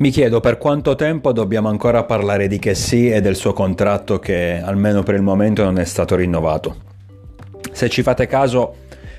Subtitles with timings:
[0.00, 4.58] Mi chiedo per quanto tempo dobbiamo ancora parlare di Chessy e del suo contratto che
[4.58, 6.74] almeno per il momento non è stato rinnovato.
[7.70, 8.76] Se ci fate caso,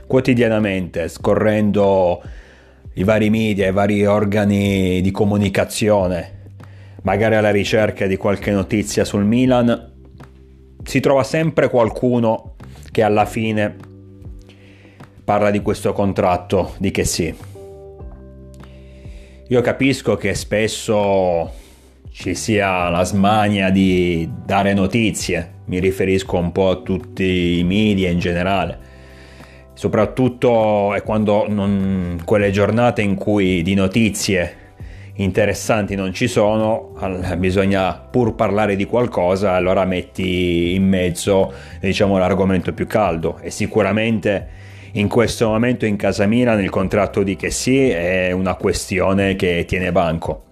[0.08, 2.24] quotidianamente, scorrendo
[2.94, 6.50] i vari media, i vari organi di comunicazione,
[7.04, 9.92] magari alla ricerca di qualche notizia sul Milan,
[10.84, 12.56] si trova sempre qualcuno
[12.90, 13.76] che alla fine
[15.24, 17.51] parla di questo contratto di Chessy
[19.52, 21.52] io capisco che spesso
[22.10, 28.10] ci sia la smania di dare notizie, mi riferisco un po' a tutti i media
[28.10, 28.80] in generale,
[29.74, 34.56] soprattutto è quando non, quelle giornate in cui di notizie
[35.16, 36.94] interessanti non ci sono,
[37.36, 43.38] bisogna pur parlare di qualcosa, allora metti in mezzo diciamo, l'argomento più caldo.
[43.42, 44.60] E sicuramente
[44.94, 49.92] in questo momento in casa Milan il contratto di Chessy è una questione che tiene
[49.92, 50.44] banco.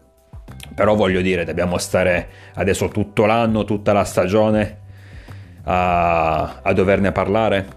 [0.73, 4.77] Però voglio dire, dobbiamo stare adesso tutto l'anno, tutta la stagione
[5.63, 7.67] a, a doverne parlare.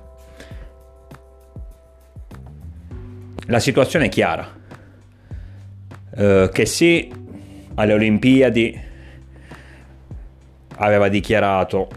[3.47, 4.61] La situazione è chiara.
[6.15, 7.11] Uh, che sì,
[7.75, 8.81] alle Olimpiadi
[10.77, 11.89] aveva dichiarato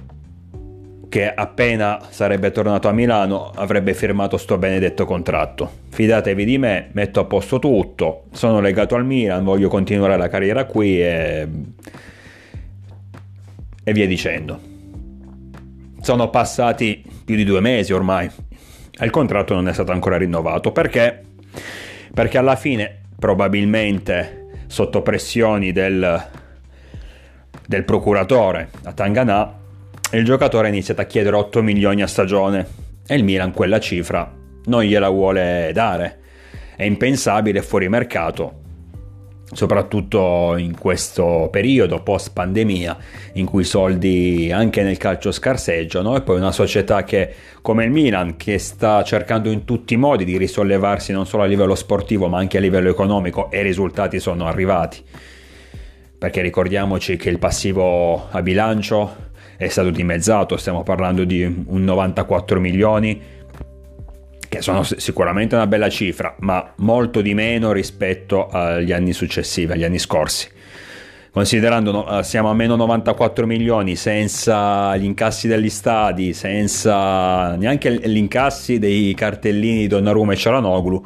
[1.15, 5.71] che appena sarebbe tornato a Milano avrebbe firmato sto benedetto contratto.
[5.87, 10.65] Fidatevi di me, metto a posto tutto, sono legato al Milan, voglio continuare la carriera
[10.65, 11.47] qui e,
[13.81, 14.59] e via dicendo.
[16.01, 18.29] Sono passati più di due mesi ormai
[18.99, 21.21] e il contratto non è stato ancora rinnovato perché?
[22.13, 26.27] Perché alla fine probabilmente sotto pressioni del,
[27.65, 29.63] del procuratore a Tanganà
[30.11, 32.67] il giocatore ha iniziato a chiedere 8 milioni a stagione
[33.07, 34.31] e il Milan quella cifra
[34.65, 36.19] non gliela vuole dare.
[36.75, 38.61] È impensabile fuori mercato,
[39.51, 42.97] soprattutto in questo periodo post pandemia
[43.33, 47.91] in cui i soldi anche nel calcio scarseggiano e poi una società che come il
[47.91, 52.27] Milan che sta cercando in tutti i modi di risollevarsi non solo a livello sportivo
[52.27, 55.03] ma anche a livello economico e i risultati sono arrivati
[56.17, 62.59] perché ricordiamoci che il passivo a bilancio è stato dimezzato, stiamo parlando di un 94
[62.59, 63.21] milioni,
[64.47, 69.83] che sono sicuramente una bella cifra, ma molto di meno rispetto agli anni successivi, agli
[69.83, 70.49] anni scorsi.
[71.31, 78.79] Considerando siamo a meno 94 milioni senza gli incassi degli stadi, senza neanche gli incassi
[78.79, 81.05] dei cartellini di Donnarumma e Cialanoglu,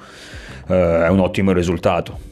[0.68, 2.28] eh, è un ottimo risultato.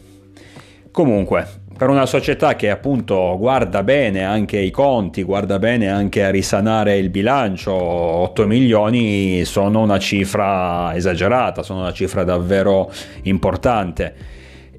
[0.97, 1.47] Comunque,
[1.77, 6.97] per una società che appunto guarda bene anche i conti, guarda bene anche a risanare
[6.97, 12.91] il bilancio, 8 milioni sono una cifra esagerata, sono una cifra davvero
[13.25, 14.15] importante.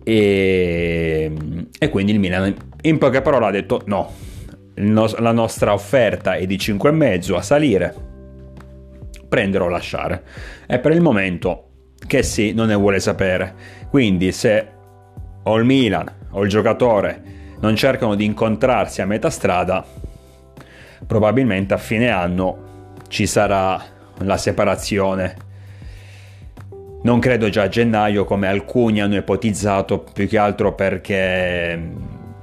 [0.03, 1.33] E,
[1.79, 2.53] e quindi il Milan
[2.83, 4.13] in poche parole ha detto no,
[4.75, 7.95] la nostra offerta è di 5,5 a salire,
[9.29, 10.25] prendere o lasciare.
[10.67, 11.67] E per il momento
[12.09, 13.55] che sì, non ne vuole sapere.
[13.89, 14.78] Quindi se
[15.49, 17.23] ho il Milan o il giocatore
[17.61, 19.85] non cercano di incontrarsi a metà strada,
[21.07, 22.67] probabilmente a fine anno
[23.09, 23.83] ci sarà
[24.19, 25.47] la separazione.
[27.03, 31.81] Non credo già a gennaio come alcuni hanno ipotizzato, più che altro perché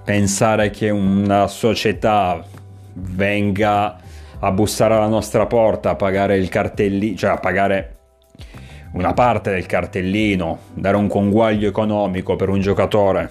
[0.03, 2.43] pensare che una società
[2.93, 3.99] venga
[4.39, 7.94] a bussare alla nostra porta a pagare il cartellino, cioè a pagare
[8.95, 13.29] una parte del cartellino, dare un conguaglio economico per un giocatore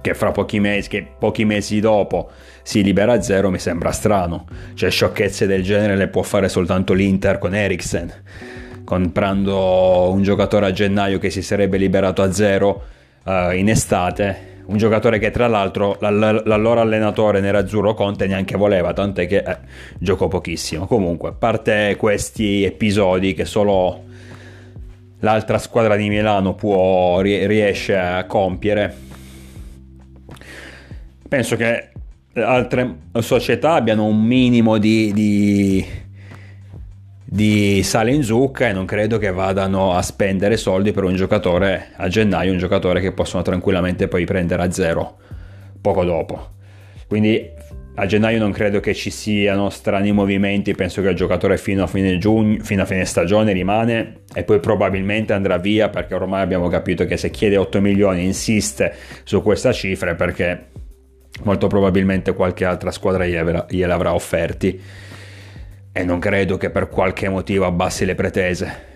[0.00, 2.30] che fra pochi mesi, che pochi mesi dopo
[2.62, 4.46] si libera a zero mi sembra strano.
[4.74, 8.12] Cioè sciocchezze del genere le può fare soltanto l'Inter con Eriksen,
[8.82, 12.82] comprando un giocatore a gennaio che si sarebbe liberato a zero
[13.24, 14.50] uh, in estate.
[14.64, 19.58] Un giocatore che tra l'altro l'allora allenatore nerazzurro Conte neanche voleva, tant'è che eh,
[19.98, 20.86] giocò pochissimo.
[20.86, 24.10] Comunque, a parte questi episodi che solo
[25.22, 28.94] l'altra squadra di Milano può, riesce a compiere,
[31.28, 31.90] penso che
[32.34, 35.86] altre società abbiano un minimo di, di,
[37.24, 41.90] di, sale in zucca e non credo che vadano a spendere soldi per un giocatore
[41.96, 45.18] a gennaio, un giocatore che possono tranquillamente poi prendere a zero
[45.80, 46.50] poco dopo.
[47.06, 47.48] Quindi
[47.94, 51.86] a gennaio non credo che ci siano strani movimenti, penso che il giocatore fino a
[51.86, 56.68] fine, giugno, fino a fine stagione rimane e poi probabilmente andrà via perché ormai abbiamo
[56.68, 58.94] capito che se chiede 8 milioni insiste
[59.24, 60.68] su questa cifra perché
[61.42, 64.80] molto probabilmente qualche altra squadra gliel'avrà offerti
[65.92, 68.91] e non credo che per qualche motivo abbassi le pretese.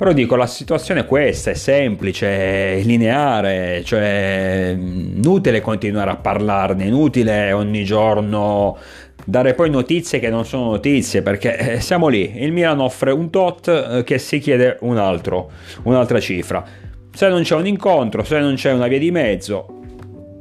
[0.00, 6.86] Però dico, la situazione è questa, è semplice, è lineare, cioè inutile continuare a parlarne,
[6.86, 8.78] inutile ogni giorno
[9.26, 13.28] dare poi notizie che non sono notizie, perché eh, siamo lì, il Milan offre un
[13.28, 15.50] tot eh, che si chiede un altro,
[15.82, 16.64] un'altra cifra.
[17.12, 19.82] Se non c'è un incontro, se non c'è una via di mezzo,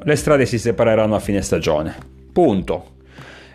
[0.01, 1.97] le strade si separeranno a fine stagione.
[2.31, 2.98] Punto.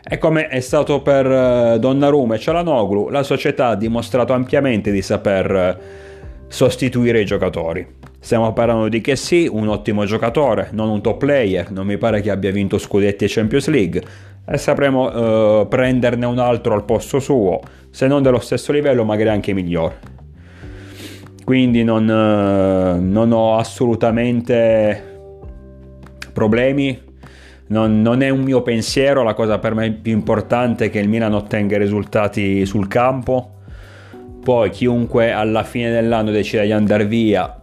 [0.06, 5.00] E come è stato per eh, Donnarumma e Cialanoglu, la società ha dimostrato ampiamente di
[5.00, 5.78] saper eh,
[6.46, 7.86] sostituire i giocatori.
[8.20, 12.20] Stiamo parlando di che sì, un ottimo giocatore, non un top player, non mi pare
[12.20, 14.02] che abbia vinto scudetti e Champions League,
[14.46, 17.60] e sapremo uh, prenderne un altro al posto suo,
[17.90, 19.98] se non dello stesso livello, magari anche migliore.
[21.44, 25.12] Quindi non, uh, non ho assolutamente
[26.32, 27.03] problemi
[27.68, 31.08] non, non, è un mio pensiero, la cosa per me più importante è che il
[31.08, 33.50] Milan ottenga risultati sul campo.
[34.42, 37.58] Poi chiunque alla fine dell'anno decida di andare via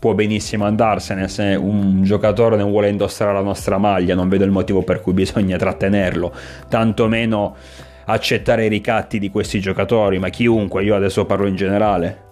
[0.00, 4.50] può benissimo andarsene, se un giocatore non vuole indossare la nostra maglia non vedo il
[4.50, 6.32] motivo per cui bisogna trattenerlo,
[6.68, 7.54] tantomeno
[8.06, 12.22] accettare i ricatti di questi giocatori, ma chiunque, io adesso parlo in generale,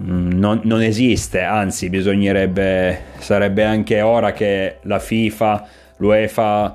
[0.00, 5.66] mm, non, non esiste, anzi bisognerebbe, sarebbe anche ora che la FIFA
[5.96, 6.72] l'UEFA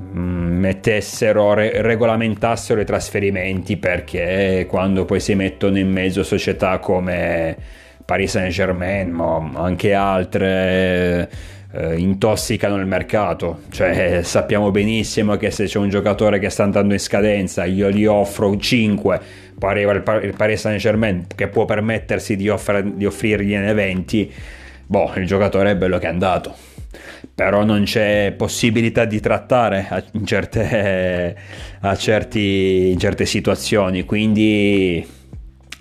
[0.00, 7.56] mm, mettessero, re- regolamentassero i trasferimenti perché quando poi si mettono in mezzo società come
[8.04, 11.28] Paris Saint Germain ma anche altre
[11.74, 13.62] eh, intossicano il mercato.
[13.70, 18.06] Cioè sappiamo benissimo che se c'è un giocatore che sta andando in scadenza io gli
[18.06, 19.20] offro 5
[19.58, 24.32] poi arriva il, il Paris Saint Germain che può permettersi di, offre- di offrirgliene 20
[24.86, 26.73] boh il giocatore è bello che è andato
[27.32, 31.36] però non c'è possibilità di trattare in, certe,
[31.80, 35.06] a certi, in certe situazioni, quindi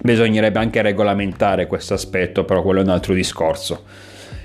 [0.02, 3.84] bisognerebbe anche regolamentare questo aspetto, però quello è un altro discorso.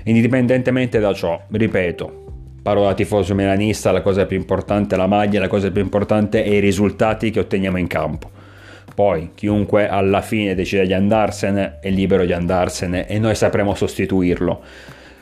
[0.03, 2.25] Indipendentemente da ciò, ripeto,
[2.61, 6.43] parlo da tifoso milanista, la cosa più importante è la maglia, la cosa più importante
[6.43, 8.31] è i risultati che otteniamo in campo.
[8.95, 14.61] Poi chiunque alla fine decide di andarsene è libero di andarsene e noi sapremo sostituirlo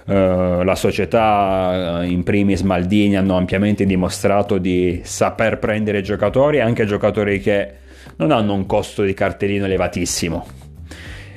[0.09, 6.85] eh, la società, eh, in primis Maldini, hanno ampiamente dimostrato di saper prendere giocatori, anche
[6.85, 7.71] giocatori che
[8.15, 10.47] non hanno un costo di cartellino elevatissimo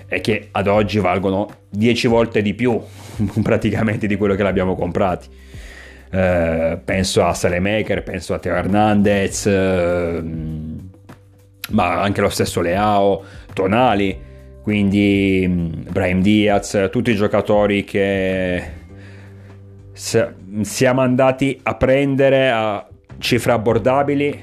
[0.07, 2.81] e che ad oggi valgono 10 volte di più
[3.43, 5.29] praticamente di quello che l'abbiamo comprati.
[6.13, 10.23] Eh, penso a Salemaker, penso a Teo Hernandez, eh,
[11.71, 14.29] ma anche lo stesso Leao, Tonali
[14.63, 18.79] quindi mm, Brahim Diaz, tutti i giocatori che
[19.93, 22.87] siamo andati a prendere a
[23.19, 24.43] cifre abbordabili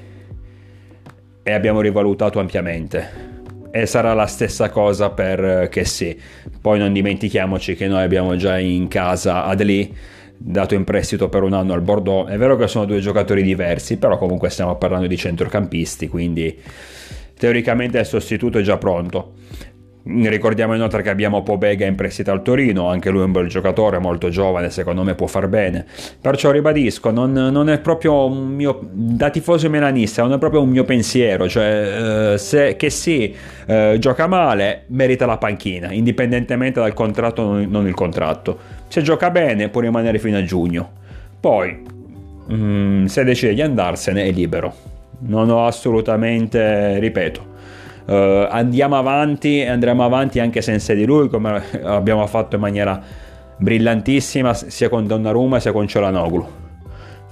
[1.43, 3.25] e abbiamo rivalutato ampiamente.
[3.71, 6.17] E sarà la stessa cosa per che sì.
[6.61, 9.93] Poi non dimentichiamoci che noi abbiamo già in casa Adli
[10.37, 12.29] dato in prestito per un anno al Bordeaux.
[12.29, 16.59] È vero che sono due giocatori diversi, però comunque stiamo parlando di centrocampisti, quindi
[17.37, 19.33] teoricamente il sostituto è già pronto.
[20.09, 23.99] Ricordiamo inoltre che abbiamo Pobega in prestito al Torino, anche lui è un bel giocatore,
[23.99, 25.85] molto giovane, secondo me può far bene.
[26.21, 30.69] Perciò ribadisco, non, non è proprio un mio, da tifoso milanista, non è proprio un
[30.69, 36.93] mio pensiero, cioè eh, se, che sì, eh, gioca male, merita la panchina, indipendentemente dal
[36.93, 38.57] contratto o non il contratto.
[38.87, 40.89] Se gioca bene può rimanere fino a giugno.
[41.39, 41.83] Poi,
[42.53, 44.73] mm, se decide di andarsene, è libero.
[45.19, 47.55] Non ho assolutamente, ripeto,
[48.07, 53.01] Uh, andiamo avanti e andremo avanti anche senza di lui come abbiamo fatto in maniera
[53.57, 56.47] brillantissima sia con Donnarumma sia con Cialanoglu.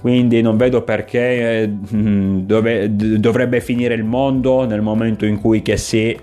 [0.02, 5.78] Quindi non vedo perché eh, dove, dovrebbe finire il mondo nel momento in cui che
[5.78, 6.14] si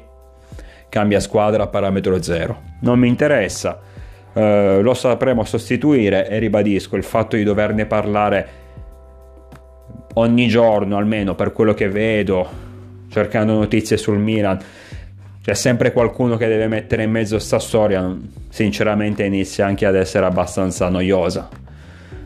[0.87, 2.61] cambia squadra a parametro zero.
[2.81, 3.79] Non mi interessa.
[4.33, 8.47] Uh, lo sapremo sostituire e ribadisco il fatto di doverne parlare
[10.15, 12.72] ogni giorno almeno per quello che vedo
[13.13, 14.57] cercando notizie sul Milan.
[15.43, 18.17] C'è sempre qualcuno che deve mettere in mezzo sta storia,
[18.49, 21.47] sinceramente inizia anche ad essere abbastanza noiosa.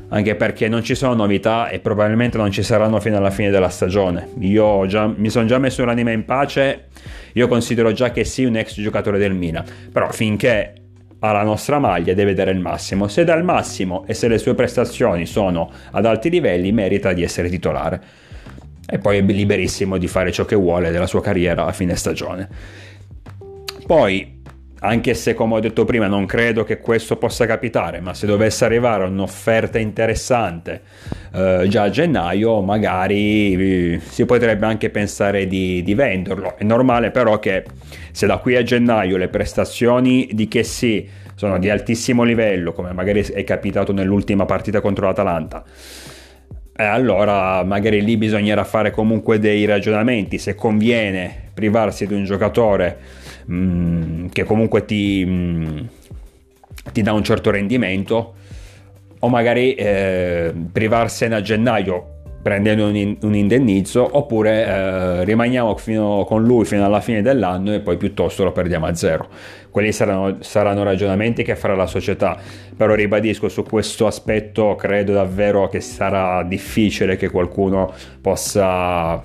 [0.10, 3.68] Anche perché non ci sono novità e probabilmente non ci saranno fino alla fine della
[3.68, 4.30] stagione.
[4.40, 6.86] Io già, mi sono già messo l'anima in pace,
[7.34, 10.74] io considero già che sia un ex giocatore del Milan, però finché
[11.20, 13.10] ha la nostra maglia deve dare il massimo.
[13.10, 17.24] Se dà il massimo e se le sue prestazioni sono ad alti livelli, merita di
[17.24, 18.26] essere titolare
[18.90, 22.48] e poi è liberissimo di fare ciò che vuole della sua carriera a fine stagione.
[23.86, 24.36] Poi
[24.80, 28.64] anche se come ho detto prima non credo che questo possa capitare, ma se dovesse
[28.66, 30.82] arrivare un'offerta interessante
[31.34, 36.58] eh, già a gennaio, magari eh, si potrebbe anche pensare di, di, venderlo.
[36.58, 37.64] È normale però che
[38.12, 42.94] se da qui a gennaio le prestazioni di che sì sono di altissimo livello, come
[42.94, 45.64] magari è capitato nell'ultima partita contro l'Atalanta,
[46.78, 52.98] eh, allora magari lì bisognerà fare comunque dei ragionamenti, se conviene privarsi di un giocatore
[53.46, 55.80] mh, mm, che comunque ti, mh, mm,
[56.94, 58.36] ti, dà un certo rendimento
[59.20, 62.17] o magari eh, privarsene a gennaio
[62.48, 67.74] prendendo un, in, un indennizzo oppure eh, rimaniamo fino, con lui fino alla fine dell'anno
[67.74, 69.28] e poi piuttosto lo perdiamo a zero.
[69.70, 72.38] Quelli saranno, saranno ragionamenti che farà la società,
[72.74, 79.22] però ribadisco su questo aspetto credo davvero che sarà difficile che qualcuno possa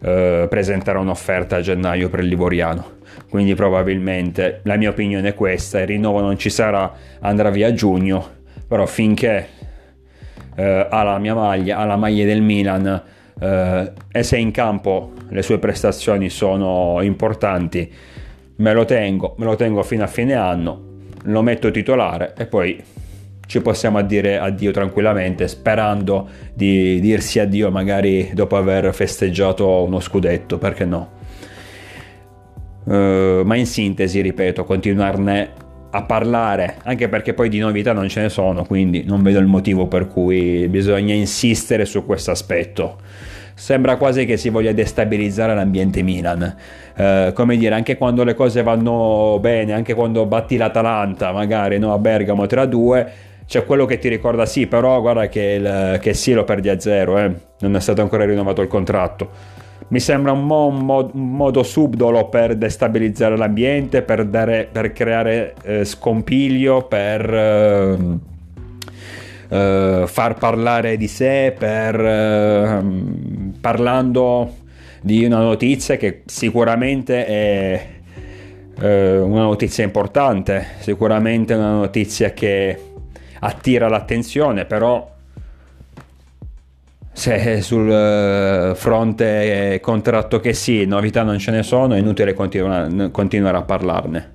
[0.00, 2.96] eh, presentare un'offerta a gennaio per il Livoriano
[3.28, 7.72] quindi probabilmente la mia opinione è questa, il rinnovo non ci sarà, andrà via a
[7.72, 8.26] giugno,
[8.68, 9.48] però finché
[10.58, 13.02] eh, ha la mia maglia, ha la maglia del Milan
[13.38, 17.90] eh, e se in campo le sue prestazioni sono importanti,
[18.56, 20.82] me lo tengo, me lo tengo fino a fine anno,
[21.22, 22.82] lo metto titolare e poi
[23.46, 30.58] ci possiamo dire addio tranquillamente sperando di dirsi addio magari dopo aver festeggiato uno scudetto,
[30.58, 31.16] perché no?
[32.84, 38.20] Uh, ma in sintesi, ripeto, continuarne a parlare, anche perché poi di novità non ce
[38.22, 42.98] ne sono, quindi non vedo il motivo per cui bisogna insistere su questo aspetto.
[43.54, 46.54] Sembra quasi che si voglia destabilizzare l'ambiente Milan.
[46.94, 51.92] Eh, come dire, anche quando le cose vanno bene, anche quando batti l'Atalanta, magari no,
[51.92, 53.06] a Bergamo 3-2,
[53.46, 56.78] c'è quello che ti ricorda sì, però guarda che, il, che sì lo perdi a
[56.78, 57.32] zero, eh.
[57.60, 59.56] non è stato ancora rinnovato il contratto
[59.88, 64.92] mi sembra un, mo, un, mo, un, modo subdolo per destabilizzare l'ambiente, per, dare, per
[64.92, 67.96] creare eh, scompiglio, per eh,
[69.48, 74.56] eh, far parlare di sé, per ehm, parlando
[75.00, 77.86] di una notizia che sicuramente è
[78.80, 82.78] eh, una notizia importante, sicuramente una notizia che
[83.40, 85.16] attira l'attenzione, però
[87.18, 93.56] se sul eh, fronte contratto che sì, novità non ce ne sono, è inutile continuare,
[93.56, 94.32] a parlarne.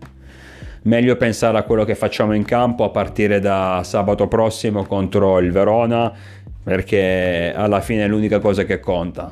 [0.83, 5.53] Meglio pensare a quello che facciamo in campo a partire da sabato prossimo contro il
[5.53, 6.11] Verona,
[6.61, 9.31] perché alla fine è l'unica cosa che conta.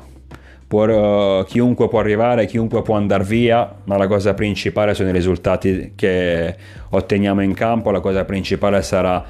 [0.66, 5.12] Può, uh, chiunque può arrivare, chiunque può andare via, ma la cosa principale sono i
[5.12, 6.56] risultati che
[6.88, 9.22] otteniamo in campo, la cosa principale sarà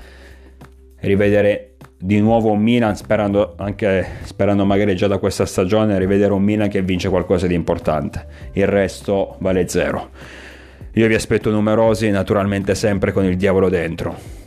[1.01, 1.73] rivedere
[2.05, 6.83] di nuovo Milan sperando, anche, sperando magari già da questa stagione rivedere un Milan che
[6.83, 8.27] vince qualcosa di importante.
[8.55, 10.11] Il resto vale zero.
[10.95, 14.42] Io vi aspetto numerosi naturalmente sempre con il diavolo dentro